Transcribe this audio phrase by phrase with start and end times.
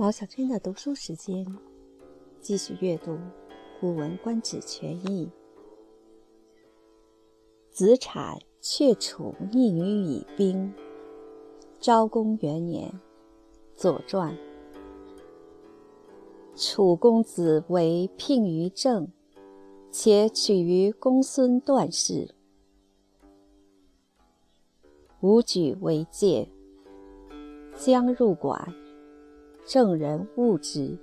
[0.00, 1.46] 毛小娟的读书时间，
[2.40, 3.12] 继续阅读
[3.78, 5.26] 《古文观止全译》。
[7.68, 10.72] 子产却楚逆女以兵。
[11.78, 12.90] 昭公元年，
[13.74, 14.34] 《左传》。
[16.56, 19.06] 楚公子为聘于郑，
[19.90, 22.34] 且取于公孙段氏。
[25.20, 26.48] 武举为戒，
[27.76, 28.74] 将入馆。
[29.70, 30.98] 正人恶之，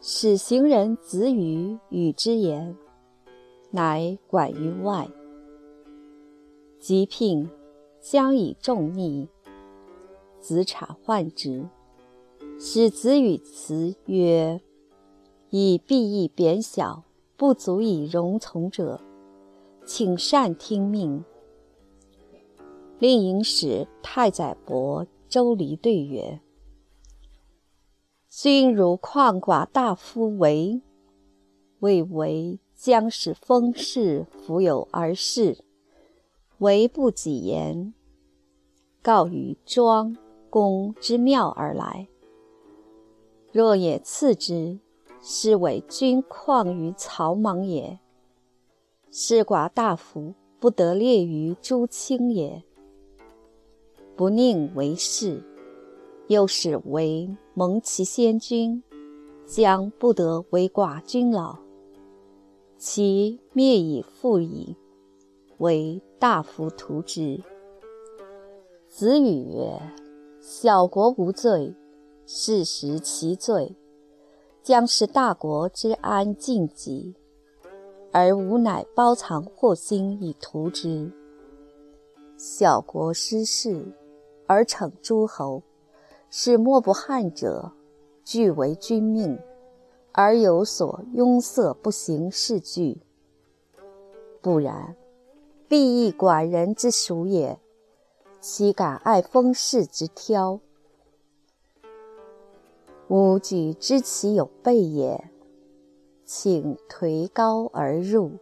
[0.00, 2.76] 使行人子语与之言，
[3.70, 5.08] 乃管于外。
[6.80, 7.48] 及聘，
[8.00, 9.28] 将以重逆。
[10.40, 11.64] 子产患之，
[12.58, 14.60] 使子语辞曰
[15.50, 17.04] ：“以必义贬小，
[17.36, 19.00] 不足以容从者，
[19.84, 21.24] 请善听命。”
[22.98, 26.40] 令尹使太宰伯周离对曰。
[28.38, 30.82] 君如旷寡大夫为，
[31.78, 35.64] 未为将使封事弗有而事，
[36.58, 37.94] 为不己言，
[39.00, 40.14] 告于庄
[40.50, 42.08] 公之庙而来。
[43.52, 44.80] 若也赐之，
[45.22, 47.98] 是为君旷于曹莽也。
[49.10, 52.62] 是寡大夫不得列于诸卿也，
[54.14, 55.42] 不宁为事。
[56.28, 58.82] 又使为蒙其先君，
[59.46, 61.56] 将不得为寡君老。
[62.76, 64.74] 其灭以复矣，
[65.58, 67.40] 为大夫图之。
[68.88, 69.80] 子语曰
[70.42, 71.72] ：“小国无罪，
[72.26, 73.76] 是实其罪，
[74.64, 77.14] 将使大国之安尽极，
[78.10, 81.08] 而吾乃包藏祸心以图之。
[82.36, 83.86] 小国失势，
[84.48, 85.62] 而逞诸侯。”
[86.30, 87.72] 使莫不汉者，
[88.24, 89.38] 俱为君命，
[90.12, 93.00] 而有所拥塞不行事惧。
[94.40, 94.96] 不然，
[95.68, 97.58] 必亦寡人之属也。
[98.40, 100.60] 岂敢爱封事之挑？
[103.08, 105.30] 吾举知其有备也，
[106.24, 108.32] 请颓高而入，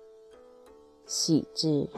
[1.06, 1.88] 许之。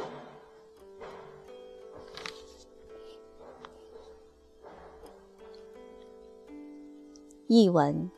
[7.49, 8.11] 译文：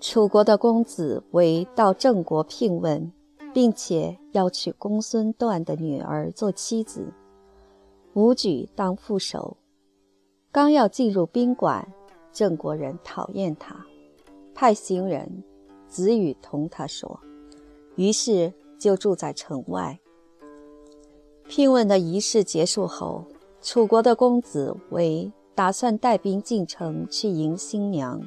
[0.00, 3.10] 楚国的公子为到郑国聘问，
[3.54, 7.10] 并且要娶公孙段的女儿做妻子。
[8.12, 9.56] 武举当副手，
[10.52, 11.90] 刚要进入宾馆，
[12.30, 13.86] 郑国人讨厌他，
[14.54, 15.42] 派行人
[15.86, 17.18] 子羽同他说，
[17.96, 19.98] 于是就住在城外。
[21.46, 23.24] 聘问的仪式结束后，
[23.62, 25.32] 楚国的公子为。
[25.58, 28.22] 打算带兵进城去迎新娘。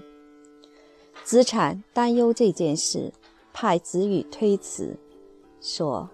[1.24, 3.14] 子产担忧这件事，
[3.53, 4.97] 派子羽推辞，
[5.62, 6.09] 说：“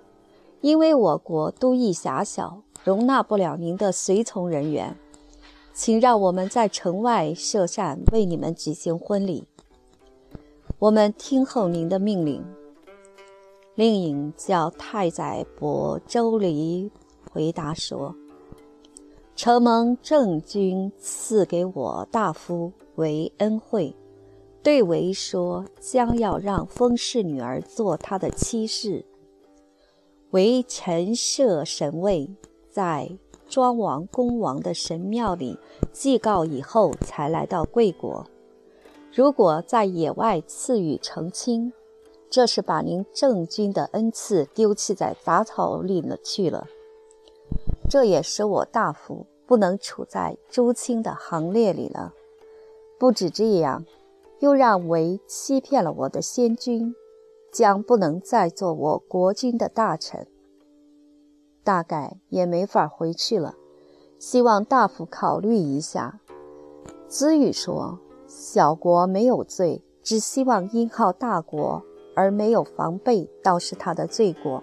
[0.61, 4.95] 因为我国都邑狭小，容纳不了您的随从人员，
[5.73, 9.47] 请让我们在城外设膳为你们举行婚礼。
[10.77, 12.45] 我们听候您的命令。”
[13.73, 16.91] 令尹叫太宰伯周离
[17.31, 18.15] 回答说。
[19.37, 23.95] 承蒙郑君赐给我大夫为恩惠，
[24.63, 29.05] 对为说将要让封氏女儿做他的妻室。
[30.31, 32.27] 为陈设神位，
[32.71, 33.15] 在
[33.47, 35.59] 庄王、公王的神庙里
[35.93, 38.25] 祭告以后，才来到贵国。
[39.13, 41.71] 如果在野外赐予成亲，
[42.27, 46.67] 这是把您郑君的恩赐丢弃在杂草里了去了。
[47.89, 52.13] 这也使我大夫不能处在诸卿的行列里了。
[52.99, 53.85] 不止这样，
[54.39, 56.93] 又让为欺骗了我的先君，
[57.51, 60.27] 将不能再做我国君的大臣。
[61.63, 63.55] 大概也没法回去了。
[64.19, 66.19] 希望大夫考虑一下。
[67.07, 71.83] 子羽说：“小国没有罪，只希望依靠大国
[72.15, 74.61] 而没有防备，倒是他的罪过。”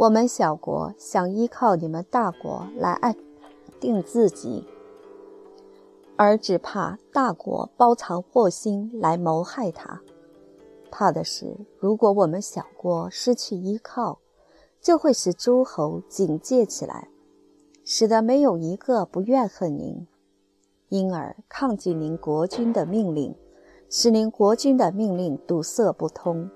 [0.00, 3.14] 我们小国想依靠你们大国来安
[3.78, 4.64] 定自己，
[6.16, 10.00] 而只怕大国包藏祸心来谋害他。
[10.90, 14.20] 怕的是，如果我们小国失去依靠，
[14.80, 17.10] 就会使诸侯警戒起来，
[17.84, 20.06] 使得没有一个不怨恨您，
[20.88, 23.34] 因而抗拒您国君的命令，
[23.90, 26.48] 使您国君的命令堵塞不通。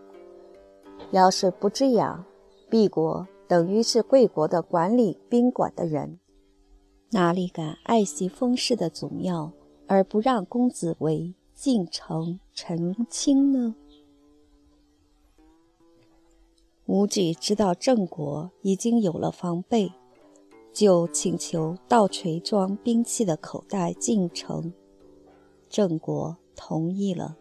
[1.11, 2.25] 要是不这样，
[2.71, 3.27] 敝国。
[3.55, 6.19] 等于是贵国的管理宾馆的人，
[7.13, 9.53] 哪里敢爱惜封氏的祖庙，
[9.87, 13.77] 而不让公子为进城成亲呢？
[16.87, 19.93] 武举知道郑国已经有了防备，
[20.73, 24.73] 就请求倒锤装兵器的口袋进城。
[25.69, 27.37] 郑国同意了。